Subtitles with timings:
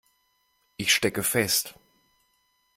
[0.77, 1.75] Ich stecke fest.